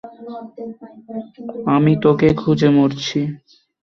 [1.75, 3.19] আমি তোকে খুঁজে মরছি!